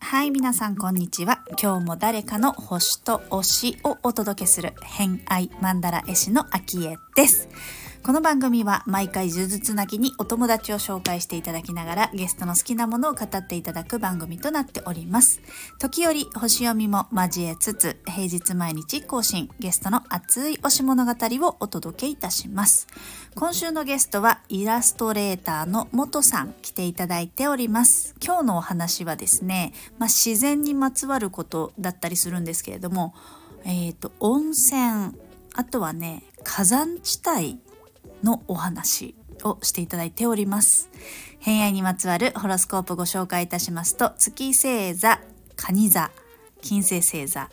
[0.00, 1.42] はい、皆さんこんにちは。
[1.60, 7.48] 今日も誰かの星と推しをお届けする偏愛マンダラ絵師の秋江です。
[8.04, 15.40] この番組は毎回呪術つなぎにお友達を紹介していただきながらゲストの好きなものを語っていただく番組となっております。
[15.78, 21.12] 時折星読みも交えつつ平日毎日更新ゲストの熱い推し物語
[21.46, 22.88] をお届けいたします。
[23.36, 28.16] 今週のゲストはイラストレーターの元さん来ていただいております。
[28.20, 33.14] 今日のお話はですね、まあ、自然にまつわることだったりするんですけれども、
[33.64, 35.16] えっ、と温泉
[35.54, 37.60] あとはね火山地帯
[38.22, 40.88] のお話をしていただいております。
[41.38, 45.20] 偏愛にまつわるホロスコープご紹介いたしますと月星座
[45.56, 46.10] 蟹座
[46.60, 47.50] 金星星座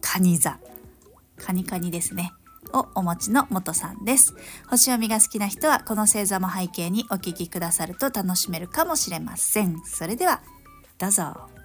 [0.00, 0.58] 蟹座
[1.36, 2.32] カニカニですね。
[2.72, 4.34] をお持ちの元さんです。
[4.68, 9.82] 星読みが好きな人はこの星座も背景にお聞きくださると楽しめるかもしれません。
[9.84, 10.40] それでは
[10.98, 11.61] どうぞ。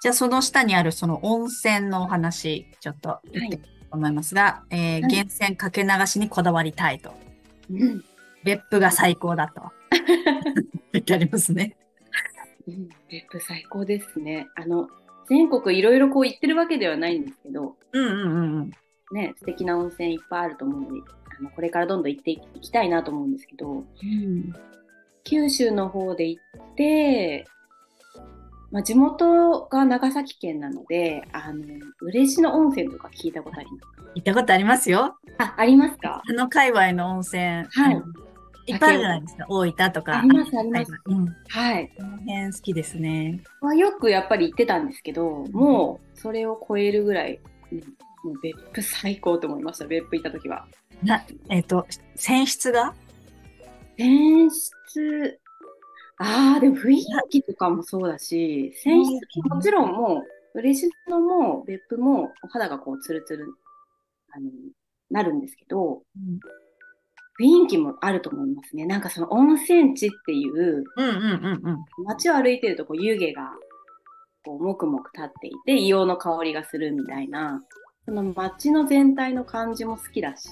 [0.00, 5.02] じゃあその下にあるその温泉のお話ちょっと言ってみようと思いますが、えーはい。
[5.02, 7.12] 源泉かけ流しにこだわりたいと。
[7.70, 8.04] うん。
[8.44, 9.62] 別府が最高だと。
[10.92, 11.76] 言ってありますね。
[12.66, 12.88] うん。
[13.10, 14.46] 別府最高ですね。
[14.54, 14.88] あの
[15.28, 18.70] 全国いろいろこう行ってるわけではないんですけど、うんうんうんうん。
[19.12, 21.00] ね素敵な温泉いっぱいあると思うので、
[21.38, 23.84] あのこれからどんどん行っていきたいなと思うんですけど、
[25.24, 27.46] 九州の方で行って、
[28.70, 31.64] まあ、地元が長崎県なので、あの
[32.02, 33.86] 嬉野温泉とか聞いたことあります？
[34.14, 35.44] 行ったことありますよか？
[35.44, 36.22] あ、ありますか？
[36.28, 38.14] あの界隈の温泉、はいうん
[38.70, 39.46] いっぱいあるじゃないですか。
[39.48, 40.18] 大分とか。
[40.18, 41.26] ありますありますうん。
[41.48, 41.90] はい。
[41.96, 43.40] この辺好きですね。
[43.62, 47.40] まあ、よくやっぱり行ってたんですけど、もうそれを超えるぐらい、
[47.72, 47.78] うん
[48.24, 50.66] もう別府最高と思いました、別府行った時は。
[51.02, 52.92] な、えっ、と、泉質が？
[53.96, 55.40] 泉質、
[56.20, 60.24] ああ、でも雰囲気とかもそうだし、泉質ももちろんも
[60.54, 63.46] う、嬉野も別府もお肌がこうツルツル、
[64.32, 64.50] あの、
[65.10, 66.02] なるんですけど、
[67.40, 68.84] 雰囲気もあると思いますね。
[68.84, 71.68] なんかその温泉地っていう、うんうんうん
[71.98, 72.04] うん。
[72.04, 73.52] 街を歩いてるとこう湯気が
[74.44, 77.62] こうもくもく立っていて硫黄の香りがするみたいな
[78.04, 80.48] その街の全体の感じも好きだし、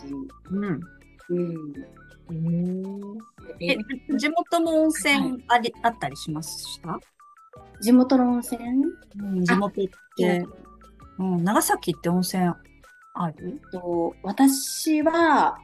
[0.50, 0.80] うん。
[1.28, 1.72] うん、
[3.60, 3.76] え、
[4.16, 6.98] 地元も温泉あり、あったりしました？
[7.80, 8.60] 地元の温泉？
[9.20, 9.84] うん、地元っ
[10.16, 10.44] て、
[11.18, 12.52] うん、長崎って温泉
[13.14, 13.60] ある？
[13.72, 15.58] と私は、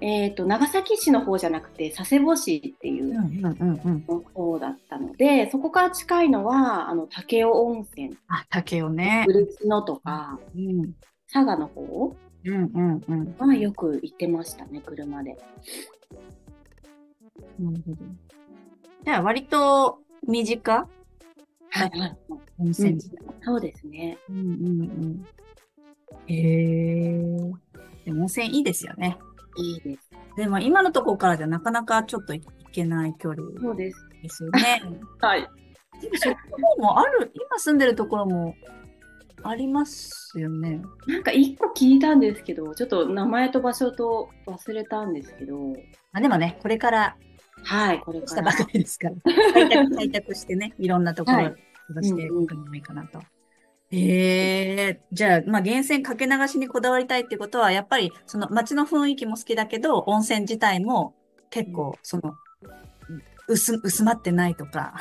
[0.00, 4.24] えー、と長崎市の方じゃなくて佐世保市っていううんうんうんうん。
[4.32, 8.16] 方だったのでそこから近いのはあの武雄温泉。
[8.28, 9.24] あ、竹雄ね。
[9.28, 10.92] 嬉野とかうん。
[11.32, 12.14] 佐賀の方
[12.44, 13.34] うんうんうん。
[13.38, 15.36] はよく行ってましたね車で。
[17.58, 17.96] なるほど。
[19.04, 20.72] じゃあ割と身近？
[20.72, 20.88] は
[21.86, 22.16] いはい
[22.58, 23.10] 温泉地。
[23.42, 24.18] そうですね。
[24.28, 25.26] うんうんうん。
[26.26, 27.18] へえ。
[28.04, 29.18] でも温泉いいですよね。
[29.56, 30.10] いいです。
[30.36, 34.06] でも今のところからじゃなかなかちょっと行けない距離そうです。
[34.22, 34.82] ですよね。
[35.20, 35.48] はい。
[36.00, 36.36] でもそこ
[36.78, 38.54] もある、今住んでるところも
[39.42, 40.82] ありますよね。
[41.06, 45.72] なんか一個聞いたんですけど、ちょっと名前と場所と忘れたんですけど、
[46.12, 47.16] あでもね、これから
[47.62, 48.34] はい、これし。
[48.34, 49.14] たばかりですから。
[49.52, 51.54] 開拓、開拓してね、いろんなところをはい
[51.90, 53.20] 探していくのもいいかなと。
[53.90, 53.98] へ
[54.78, 61.14] えじゃあ、まあ、源泉かけ流しにこだわりたいってことは、やっぱり、その街の雰囲気も好きだけど、温泉自体も
[61.50, 62.34] 結構、その、
[63.48, 64.94] 薄、薄まってないとか、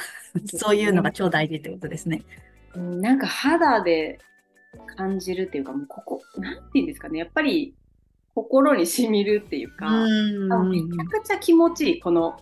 [0.48, 2.24] そういうのが超大事ってことですね。
[2.44, 4.20] うんなんか肌で
[4.96, 7.74] 感じるっていうか、もうここ、なんていうんですかね、やっぱり
[8.36, 9.90] 心に染みるっていうか、
[10.64, 12.38] めちゃくちゃ気持ちいい、この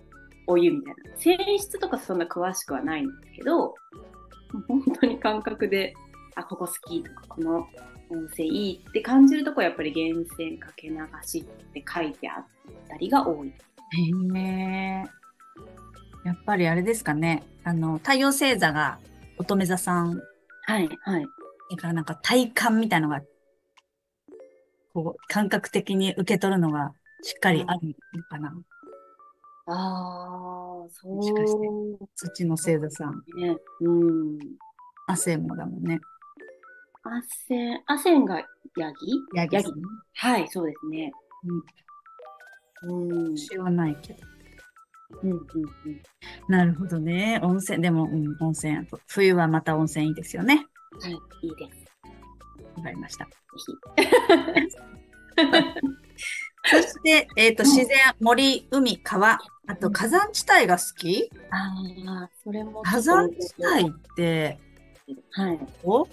[0.47, 1.16] お湯みたいな。
[1.17, 3.75] 泉質とかそんな詳しくはないんですけど、
[4.67, 5.93] 本当に感覚で、
[6.35, 7.67] あ、ここ好きとか、この
[8.09, 11.43] 温泉いいって感じるとこやっぱり源泉かけ流しっ
[11.73, 12.46] て書いてあっ
[12.87, 13.49] たりが多い。
[13.49, 15.03] へえ
[16.25, 17.43] やっぱりあれですかね。
[17.63, 18.99] あの、太陽星座が
[19.37, 20.22] 乙女座さん
[20.66, 21.25] はい、はい。
[21.72, 23.22] だからなんか体感みたいのが、
[24.93, 26.91] こう、感覚的に受け取るのが
[27.23, 28.53] しっかりあるのかな。
[29.69, 33.23] ああ、そもしかしてう土の星座さん。
[33.37, 33.55] ね。
[33.81, 34.39] うん。
[35.07, 35.99] 汗もだもんね。
[37.03, 38.40] アセン、アセンが
[38.78, 38.95] ヤギ？
[39.35, 39.73] ヤギさん。
[40.16, 41.11] はい、そうですね。
[42.83, 42.91] うん。
[42.91, 43.11] うん。
[43.28, 44.19] うん、私はないけど。
[45.23, 45.39] うん、うん。
[46.47, 47.39] なるほどね。
[47.43, 48.87] 温泉、でも、うん、温泉。
[49.07, 50.67] 冬はまた温泉いいですよね。
[51.01, 51.87] はい、いいです。
[52.87, 53.25] かりました。
[53.25, 53.31] ぜ
[56.69, 57.87] そして、えっ、と、自然、
[58.19, 61.13] 森、海、川、あと火山地帯が好き？
[61.13, 61.29] ひ。
[61.51, 62.81] ああ、それも。
[62.83, 64.59] 火山地帯って、
[65.31, 65.59] はい。
[65.83, 66.07] お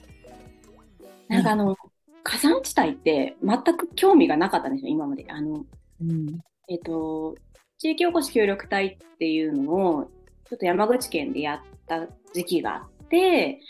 [1.29, 1.77] なんかあの、
[2.23, 5.27] 火山地帯って全く興味がなかったんですよ、今まで。
[5.29, 5.65] あの、
[6.01, 6.41] うん。
[6.69, 7.35] えっと、
[7.79, 10.11] 地域おこし協力隊っていうのを、
[10.49, 13.61] ちょっと山口県でやった時期があって、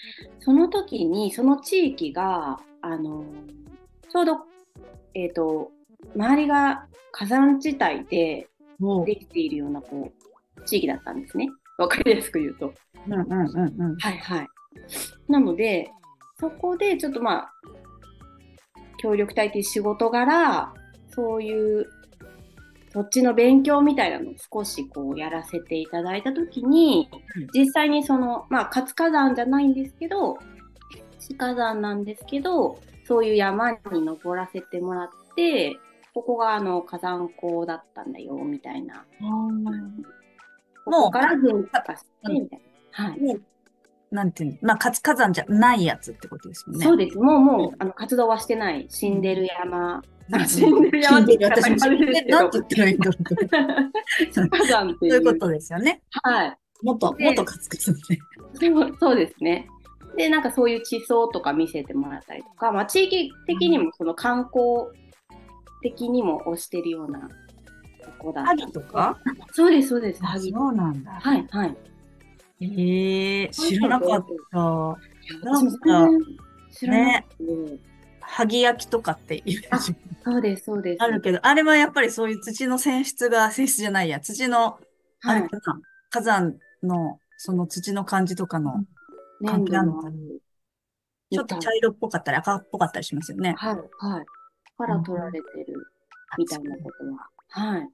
[0.40, 3.24] その時にその地域が、あの、
[4.10, 4.38] ちょうど、
[5.14, 5.70] えっと、
[6.14, 8.48] 周りが火山地帯で
[8.78, 10.12] もできているような、こ
[10.56, 11.48] う、地域だったんですね。
[11.78, 12.66] わかりやすく言うと。
[12.68, 12.74] う、
[13.08, 13.96] うんうんうんうん。
[13.96, 14.48] はいはい。
[15.28, 15.90] なので、
[16.38, 17.52] そこでちょっとまあ、
[18.98, 20.72] 協力隊っていう仕事柄、
[21.14, 21.86] そういう、
[22.94, 30.38] そっちの勉強みたいなのを少しこうやらせていただいたときにうん、実際にその、まあ、活火山じゃないんですけど、
[31.18, 35.76] 死火山なんですけど、そういう山に登らせてもらって、
[36.14, 39.04] ここがあの火山口だったんだよ、みたいな。
[40.84, 42.60] ここから噴火して、みたい
[42.96, 43.04] な。
[43.08, 43.20] はい。
[43.20, 43.42] もう、
[44.14, 46.86] なんていうの、まあ、活火山じゃないやつってことですもんね。
[46.86, 47.18] そうです。
[47.18, 50.02] もう、もう、うんあの、活動はしてない、死んでる山。
[50.46, 54.56] 死んでる山って言ったら私も当たり前ですけどなんて言ったらいいんだろうと。
[54.56, 55.12] 火山っていう。
[55.12, 56.02] そういうことですよね。
[56.22, 56.58] はい。
[56.82, 58.18] 元、で元活火山ね。
[58.54, 59.68] そうそうですね。
[60.16, 64.86] で、なんかそういう地層とか見せてもらったりとか、まあ、地域的にもその観光
[65.82, 67.28] 的にも推してるような
[68.02, 68.50] とこだった。
[68.50, 69.18] 萩とか
[69.52, 70.20] そうです、そうです。
[70.22, 71.12] あ萩そうなんだ。
[71.12, 71.76] はい、はい。
[72.60, 74.58] へえ知らなかった。
[74.58, 76.20] 私も全然
[76.70, 77.78] 知らなくて、
[78.26, 79.92] 萩焼きとかっていうあそ
[80.36, 81.02] うです、そうです。
[81.02, 84.78] あるけど、あれはやっぱりそういう土の泉質が、泉質じゃないや、土の、
[85.24, 85.80] あはいれかな、
[86.10, 88.84] 火山の、その土の感じとかの
[89.44, 90.16] 関係あるのかな？
[91.30, 93.54] ちょっと茶色っぽかったり赤っぽかったりしますよね。
[93.58, 94.26] はい、はい。
[94.76, 95.86] から取られてる
[96.38, 97.28] みたいなことは。
[97.48, 97.88] はい。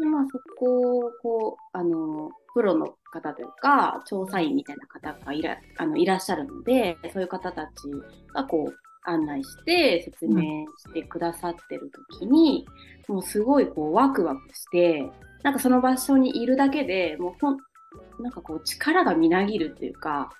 [0.00, 7.70] で、まあ、そこを、こう、あの、プロの方というか、調査員みたいな方がいらあのいらっしゃるので、そういう方たち
[8.34, 8.74] が、こう、
[9.08, 10.42] 案内して、説明
[10.76, 12.66] してくださってる時に、
[13.08, 15.10] もうすごい、こう、ワクワクして、
[15.42, 17.56] なんかその場所にいるだけでもうほん、
[18.20, 20.30] なんかこう、力がみなぎるっていうか、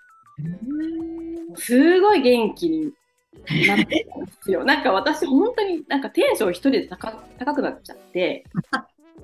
[1.56, 2.92] すごい元気に
[3.66, 4.64] なってたんですよ。
[4.64, 8.44] なんか私、本当になんかテンション一人で高高くなっちゃって、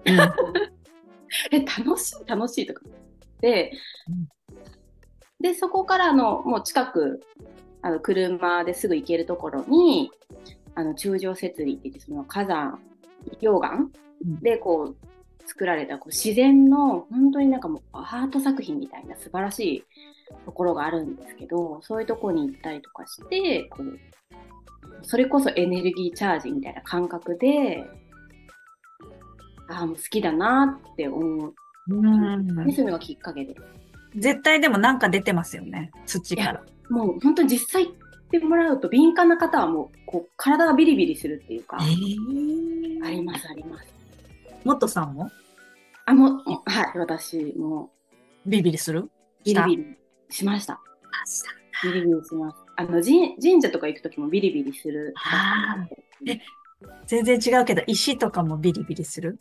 [0.06, 0.17] うん。
[1.50, 2.83] え、楽しい、楽しいとか
[3.41, 3.73] で
[4.09, 4.29] うん、
[5.41, 7.21] で、そこからあの、もう近く、
[7.82, 10.11] あの、車ですぐ行けるところに、
[10.75, 12.81] あの、中上設備って言って、その火山、
[13.40, 13.88] 溶岩
[14.25, 15.06] うんで、こう、
[15.46, 19.84] 作られたこう自然の本当になんかもうアート作品みたいな素晴らしい
[20.44, 23.99] ところがあるんですけど、そういうところに行ったりとかして、こう、
[25.02, 27.85] それこそエネルギーチャージみたいな感覚で、
[29.69, 31.55] ああ、もう好きだなって思う。
[31.88, 33.56] うんそういうのがきっかけで。
[34.17, 35.90] 絶対でもなんか出てますよね。
[36.06, 36.62] 土から。
[36.93, 37.94] もう本当に実際行っ
[38.31, 41.85] てもらうと敏感な方はもうこう体がビリビリするっていうか、あ
[43.11, 43.87] りますあります。
[44.62, 45.31] もっとさんも？
[46.05, 47.91] あ、もはい、私も
[48.44, 49.11] ビビリする？
[49.43, 49.97] ビリビリ
[50.29, 50.75] しました。
[50.75, 50.79] あ
[51.27, 52.59] したビリビリします。
[52.77, 55.14] あの、神神社とか行くときもビリビリする。
[57.07, 59.38] 全然違うけど、石とかもビリビリする？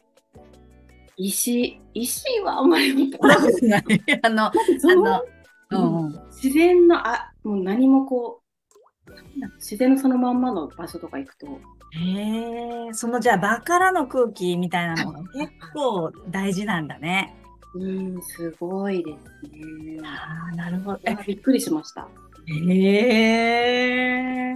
[1.18, 3.14] 石、石はあんまり。
[4.24, 4.52] あの、あ
[4.96, 5.24] の、
[5.72, 6.14] うんうん。
[6.32, 8.42] 自然の、あ、もう何もこ
[9.08, 9.12] う、
[9.56, 11.48] 自然のそのまんまの場所とか行くと、
[11.94, 17.36] へえ、そのじゃあ、場からの空気みたいなのが結構大事なんだね。
[17.74, 20.00] うん、すごいですね。
[20.04, 21.00] ああ、なるほど。
[21.06, 22.08] あびっくりしました。
[22.48, 22.54] へ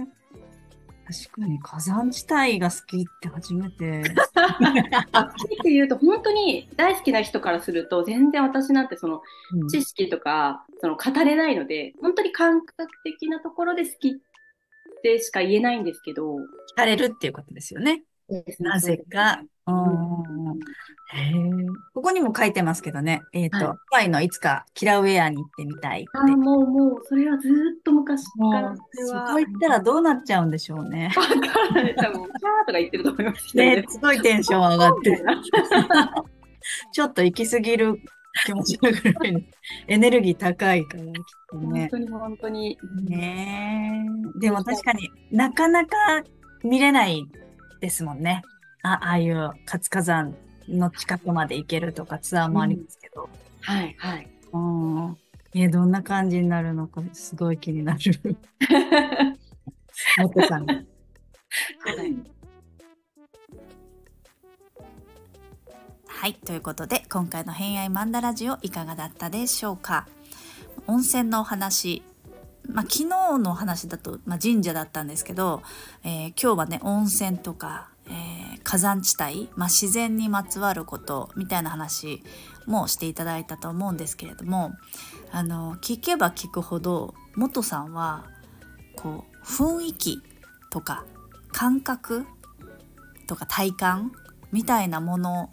[1.06, 4.02] 確かに火山地帯が好きって初めて。
[5.12, 9.22] あ、好きって言うと、本当に大好きな人からすると、全然私なんてその
[9.70, 14.12] 知識とか、その語れないので、本当に感覚的なところで好きっ
[15.02, 16.40] てしか言えないんですけど、聞
[16.74, 18.02] かれるっていうことですよね。
[18.58, 19.44] なぜか。
[19.68, 20.58] うん。
[21.94, 23.22] ここにも書いてますけどね。
[23.32, 26.08] えっと、はいハワイのいつかキラウェアに行ってみたいって。
[26.14, 31.12] あーもうもう、それはずーっと昔からそこ行ったらどうなっちゃうんでしょうね。
[31.16, 31.94] わかんない。
[31.94, 32.30] 多分、キャー
[32.66, 35.22] とか言ってると思いますね、すごいテンション上がって
[36.92, 38.00] ちょっと行き過ぎる
[38.44, 39.40] 気持ちのぐらいの
[39.86, 41.12] エネルギー高いから、きっ
[41.50, 41.80] とね。
[41.82, 42.78] 本当に本当に。
[43.04, 44.04] ね
[44.36, 44.40] え。
[44.40, 45.96] でも確かになかなか
[46.64, 47.24] 見れない
[47.80, 48.42] ですもんね。
[48.82, 50.36] あああいう活火山
[50.68, 53.28] の近くまで行けるとかツアーもありますけど。
[53.60, 54.28] はい、はい。
[54.52, 55.16] うん。
[55.54, 58.36] え、どんな感じになるのかすごい気になる。
[60.18, 60.74] 元さんが。
[60.74, 62.36] はい
[66.08, 70.08] はい、ということで今回の「偏愛マンダラジオ」いかがだったでしょうか？
[70.86, 72.02] 温泉のお話
[72.68, 75.62] まあ、昨日の話だと、まあ、神社だったんですけど、
[76.04, 77.95] えー、今日はね温泉とか、えー、
[78.66, 82.24] 火山地帯、まあ、自然にまつわることみたいな話
[82.66, 84.72] もしていただいたと思うんですけれども
[85.30, 88.24] あの聞けば聞くほど元さんは
[88.96, 90.20] こう雰囲気
[90.68, 91.04] とか
[91.52, 92.26] 感覚
[93.28, 94.10] とか体感
[94.50, 95.50] みたいなもの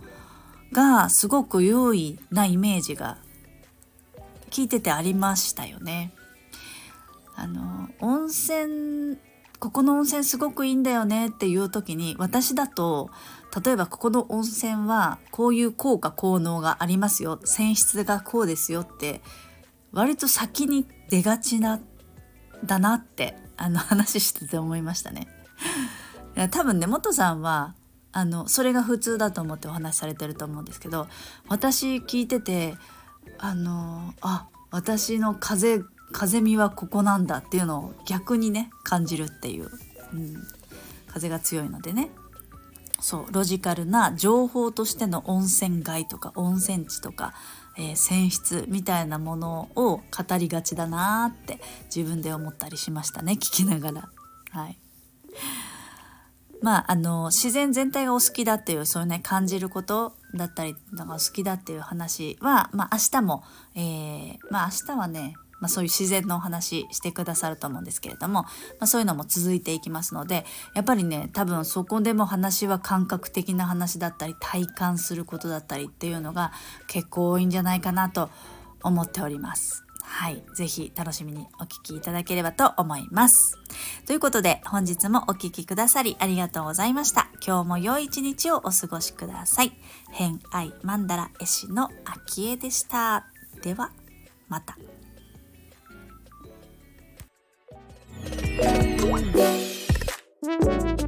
[0.72, 3.20] がすごく優位なイメージが
[4.50, 6.14] 聞いててありましたよね。
[7.36, 9.18] あの温泉
[9.64, 13.10] ここの温泉すごくいいんだよねっていう時に私だと
[13.66, 19.22] 例えばここの温泉はこういう効果効能がありますよ泉質がこうですよって
[19.94, 21.80] 割と先に出がちな
[22.66, 25.30] だなってあの話してて思いましたね。
[26.52, 27.74] 多分ね元さんは
[28.12, 31.08] あのそれが普通だと思ってお話しされてると思うんですけど
[31.48, 32.76] 私聞いてて
[33.38, 39.70] あのあ私の風風見はここなんだっていうのを逆にね感じるっていう、
[40.14, 40.36] うん、
[41.08, 42.10] 風が強いのでね。
[43.02, 47.34] そうロジカルな情報としての温泉街とか温泉地とか、
[47.78, 50.04] えー、泉質みたいなものを語
[50.38, 51.60] りがちだなって
[51.94, 54.10] 自分で思ったりしましたね聞きながら。
[54.52, 54.80] はい。
[56.62, 63.44] まあ、あの自然全体がお好きだっていうそういうね感じることだったりのが好きだっていう話は、まあ、明日も、
[63.76, 68.50] えー、まあ明日はねまあ、そういう自然のお話してくださると思うんですけれども、ま
[68.82, 76.52] あ、そういうのも続いていきますのでやっぱりね多分そこでも話は感覚的な話だったり体感することだったりっていうのが
[76.88, 78.30] 結構多いんじゃないかなと
[78.82, 79.86] 思っております。
[80.04, 80.44] はい。
[80.54, 83.58] ぜひ楽しみにお聴きいただければと思います。
[84.06, 87.30] ということで本日もお聴きくださりありがとうございました。
[87.46, 89.72] 今日も良い一日をお過ごしください。
[90.12, 93.28] 偏愛マンダラ絵師の秋江でした。
[93.62, 93.92] では
[94.50, 94.78] また。
[98.56, 99.02] Thank
[101.02, 101.03] you.